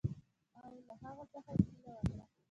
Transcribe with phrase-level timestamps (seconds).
[0.61, 2.25] او له هغه څخه یې هیله وکړه.